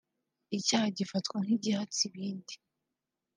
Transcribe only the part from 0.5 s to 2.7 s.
icyaha gifatwa nk’igihatse ibindi